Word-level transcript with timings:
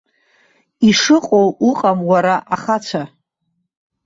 Ишыҟоу 0.89 1.47
уҟам 1.69 1.99
уара 2.09 2.35
ахацәа. 2.53 3.03